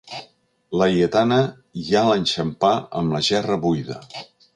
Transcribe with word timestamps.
Laietana 0.81 1.37
ja 1.89 2.01
l'enxampà 2.07 2.71
amb 3.01 3.15
la 3.17 3.21
gerra 3.29 3.59
buida. 3.67 3.99